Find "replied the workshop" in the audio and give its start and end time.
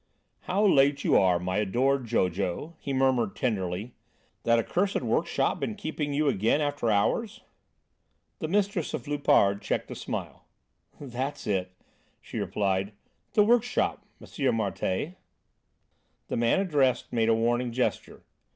12.39-14.03